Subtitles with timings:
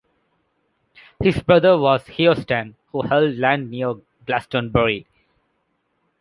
[1.21, 3.93] His brother was Heorstan, who held land near
[4.25, 5.05] Glastonbury.